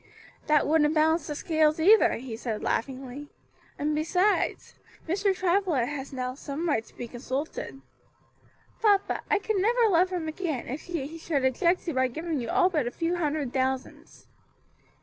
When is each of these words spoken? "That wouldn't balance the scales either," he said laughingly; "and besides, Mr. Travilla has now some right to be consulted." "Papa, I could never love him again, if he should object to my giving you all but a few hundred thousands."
"That 0.47 0.65
wouldn't 0.65 0.95
balance 0.95 1.27
the 1.27 1.35
scales 1.35 1.79
either," 1.79 2.13
he 2.13 2.35
said 2.35 2.63
laughingly; 2.63 3.29
"and 3.77 3.93
besides, 3.93 4.73
Mr. 5.07 5.35
Travilla 5.35 5.85
has 5.85 6.11
now 6.11 6.33
some 6.33 6.67
right 6.67 6.83
to 6.83 6.97
be 6.97 7.07
consulted." 7.07 7.83
"Papa, 8.81 9.21
I 9.29 9.37
could 9.37 9.57
never 9.57 9.87
love 9.89 10.09
him 10.09 10.27
again, 10.27 10.67
if 10.67 10.85
he 10.85 11.19
should 11.19 11.45
object 11.45 11.83
to 11.85 11.93
my 11.93 12.07
giving 12.07 12.39
you 12.41 12.49
all 12.49 12.71
but 12.71 12.87
a 12.87 12.91
few 12.91 13.17
hundred 13.17 13.53
thousands." 13.53 14.25